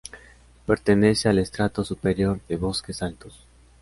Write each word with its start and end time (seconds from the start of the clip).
Pertenece 0.65 1.29
al 1.29 1.37
estrato 1.37 1.83
superior 1.83 2.41
de 2.49 2.57
bosques 2.57 3.03
altos. 3.03 3.45